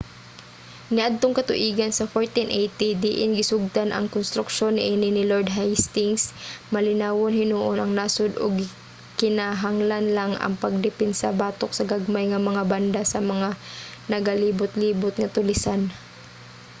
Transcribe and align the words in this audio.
niadtong 0.95 1.33
katuigan 1.39 1.91
sa 1.97 2.05
1480 2.13 3.03
diin 3.03 3.29
gisugdan 3.39 3.89
ang 3.93 4.05
konstruksyon 4.15 4.73
niini 4.75 5.07
ni 5.11 5.23
lord 5.31 5.47
hastings 5.57 6.23
malinawon 6.73 7.33
hinuon 7.39 7.77
ang 7.79 7.91
nasod 7.99 8.31
ug 8.43 8.51
gikinahanglan 8.59 10.05
lang 10.17 10.31
ang 10.37 10.53
pagdepensa 10.63 11.27
batok 11.39 11.71
sa 11.75 11.87
gagmay 11.91 12.25
nga 12.29 12.45
mga 12.49 12.63
banda 12.71 13.01
sa 13.13 13.19
mga 13.31 13.49
nagalibotlibot 14.13 15.13
nga 15.19 15.33
tulisan 15.35 15.81